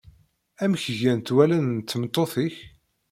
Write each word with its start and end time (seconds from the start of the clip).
Amek 0.63 0.85
gant 0.99 1.33
wallen 1.35 1.65
n 1.77 1.79
tmeṭṭut-ik? 1.81 2.55